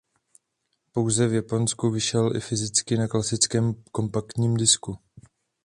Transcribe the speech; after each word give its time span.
Pouze 0.91 1.27
v 1.27 1.33
Japonsku 1.33 1.89
vyšel 1.91 2.35
i 2.35 2.39
fyzicky 2.39 2.97
na 2.97 3.07
klasickém 3.07 3.73
kompaktním 3.91 4.57
disku. 4.57 4.97